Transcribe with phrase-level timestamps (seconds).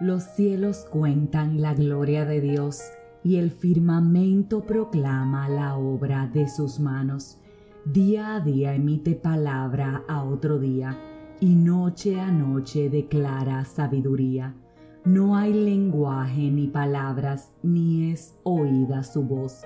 [0.00, 2.80] Los cielos cuentan la gloria de Dios
[3.22, 7.38] y el firmamento proclama la obra de sus manos.
[7.84, 10.98] Día a día emite palabra a otro día
[11.38, 14.54] y noche a noche declara sabiduría.
[15.04, 19.64] No hay lenguaje ni palabras, ni es oída su voz.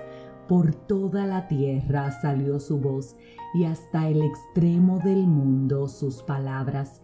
[0.49, 3.15] Por toda la tierra salió su voz
[3.53, 7.01] y hasta el extremo del mundo sus palabras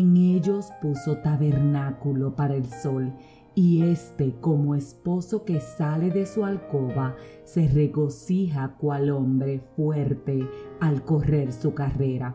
[0.00, 3.12] en ellos puso tabernáculo para el sol,
[3.54, 10.48] y éste como esposo que sale de su alcoba se regocija cual hombre fuerte
[10.80, 12.34] al correr su carrera.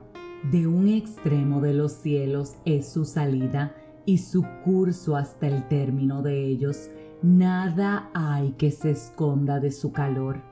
[0.52, 6.22] De un extremo de los cielos es su salida y su curso hasta el término
[6.22, 6.92] de ellos.
[7.24, 10.44] Nada hay que se esconda de su calor.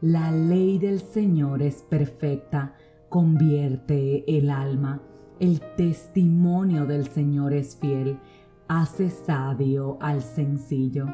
[0.00, 2.74] La ley del Señor es perfecta,
[3.10, 5.02] convierte el alma
[5.40, 8.18] el testimonio del Señor es fiel,
[8.68, 11.06] hace sabio al sencillo.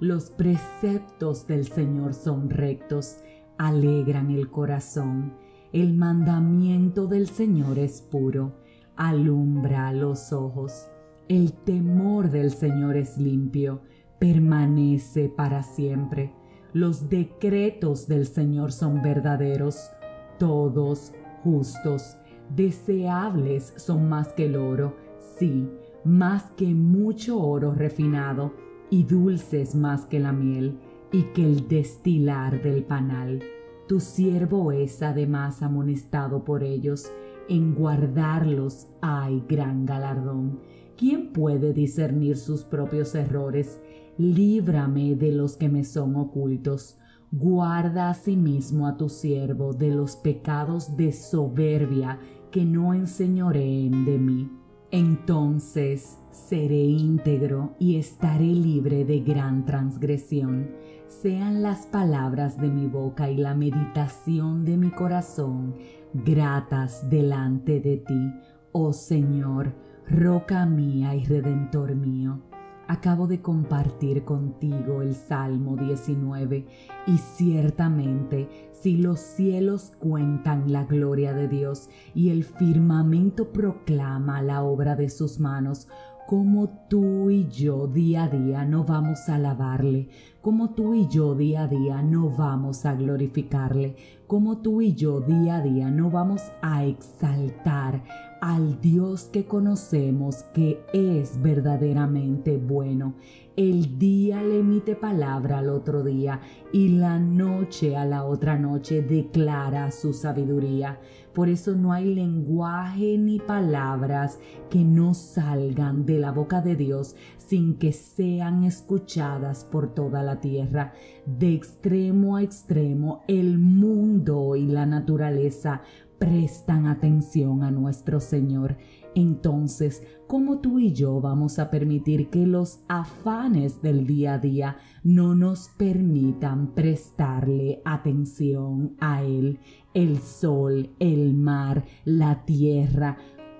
[0.00, 3.18] Los preceptos del Señor son rectos,
[3.58, 5.34] alegran el corazón.
[5.72, 8.56] El mandamiento del Señor es puro,
[8.96, 10.88] alumbra los ojos.
[11.28, 13.82] El temor del Señor es limpio,
[14.18, 16.34] permanece para siempre.
[16.72, 19.90] Los decretos del Señor son verdaderos,
[20.38, 21.12] todos
[21.44, 22.16] justos
[22.54, 24.96] deseables son más que el oro,
[25.38, 25.68] sí,
[26.04, 28.52] más que mucho oro refinado,
[28.90, 30.78] y dulces más que la miel,
[31.12, 33.42] y que el destilar del panal.
[33.88, 37.10] Tu siervo es además amonestado por ellos,
[37.48, 40.60] en guardarlos hay gran galardón.
[40.96, 43.80] ¿Quién puede discernir sus propios errores?
[44.18, 46.98] Líbrame de los que me son ocultos.
[47.32, 52.18] Guarda asimismo a tu siervo de los pecados de soberbia
[52.50, 54.50] que no enseñoreen de mí.
[54.90, 60.70] Entonces seré íntegro y estaré libre de gran transgresión.
[61.06, 65.74] Sean las palabras de mi boca y la meditación de mi corazón
[66.12, 68.32] gratas delante de ti,
[68.72, 69.74] oh Señor,
[70.08, 72.40] roca mía y redentor mío.
[72.90, 76.66] Acabo de compartir contigo el Salmo 19
[77.06, 84.64] y ciertamente si los cielos cuentan la gloria de Dios y el firmamento proclama la
[84.64, 85.86] obra de sus manos,
[86.26, 90.08] como tú y yo día a día no vamos a alabarle,
[90.40, 93.96] como tú y yo día a día no vamos a glorificarle,
[94.26, 98.02] como tú y yo día a día no vamos a exaltar
[98.40, 103.14] al Dios que conocemos que es verdaderamente bueno.
[103.56, 106.40] El día le emite palabra al otro día
[106.72, 110.98] y la noche a la otra noche declara su sabiduría.
[111.34, 114.38] Por eso no hay lenguaje ni palabras
[114.70, 120.29] que no salgan de la boca de Dios sin que sean escuchadas por toda la
[120.38, 120.92] tierra.
[121.26, 125.82] De extremo a extremo, el mundo y la naturaleza
[126.20, 128.76] prestan atención a nuestro Señor,
[129.14, 134.76] entonces, ¿cómo tú y yo vamos a permitir que los afanes del día a día
[135.02, 139.58] no nos permitan prestarle atención a Él?
[139.94, 143.16] El sol, el mar, la tierra,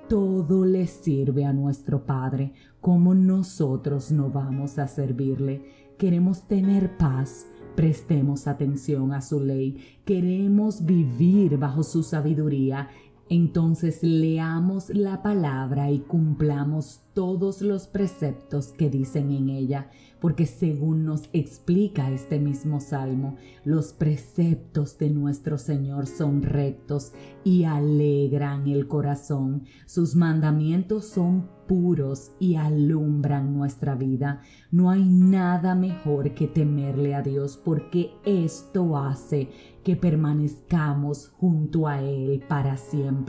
[0.08, 2.52] todo le sirve a nuestro Padre.
[2.80, 5.89] ¿Cómo nosotros no vamos a servirle?
[6.00, 7.46] Queremos tener paz
[7.76, 10.00] Prestemos atención a su ley.
[10.04, 12.88] Queremos vivir bajo su sabiduría.
[13.32, 19.88] Entonces leamos la palabra y cumplamos todos los preceptos que dicen en ella,
[20.20, 27.12] porque según nos explica este mismo salmo, los preceptos de nuestro Señor son rectos
[27.44, 29.62] y alegran el corazón.
[29.86, 34.42] Sus mandamientos son puros y alumbran nuestra vida.
[34.72, 39.50] No hay nada mejor que temerle a Dios porque esto hace
[39.84, 43.19] que permanezcamos junto a Él para siempre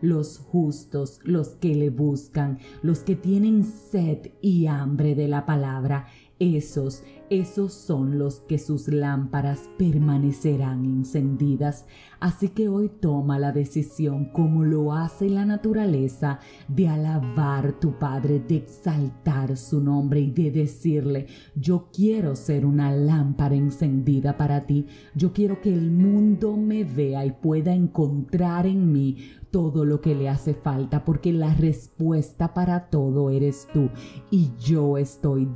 [0.00, 6.06] los justos, los que le buscan, los que tienen sed y hambre de la palabra,
[6.38, 11.86] esos, esos son los que sus lámparas permanecerán encendidas.
[12.20, 16.38] Así que hoy toma la decisión, como lo hace la naturaleza,
[16.68, 22.92] de alabar tu Padre, de exaltar su nombre y de decirle, yo quiero ser una
[22.94, 28.92] lámpara encendida para ti, yo quiero que el mundo me vea y pueda encontrar en
[28.92, 29.16] mí
[29.50, 33.88] todo lo que le hace falta, porque la respuesta para todo eres tú.
[34.30, 35.46] Y yo estoy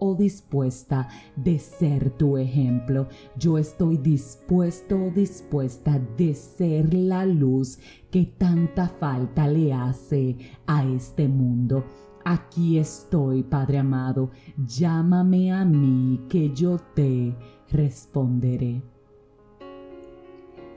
[0.00, 3.08] o dispuesta de ser tu ejemplo.
[3.36, 7.78] Yo estoy dispuesto o dispuesta de ser la luz
[8.10, 10.36] que tanta falta le hace
[10.66, 11.84] a este mundo.
[12.24, 17.36] Aquí estoy, Padre amado, llámame a mí que yo te
[17.70, 18.93] responderé.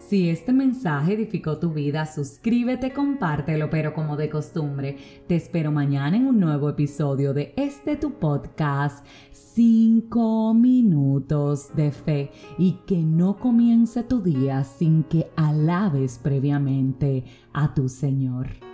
[0.08, 4.96] Si este mensaje edificó tu vida, suscríbete, compártelo, pero como de costumbre,
[5.28, 12.32] te espero mañana en un nuevo episodio de este tu podcast, 5 minutos de fe,
[12.58, 18.67] y que no comience tu día sin que alabes previamente a tu Señor.